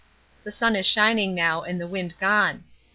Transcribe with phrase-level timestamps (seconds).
[0.41, 2.63] The sun is shining now and the wind gone.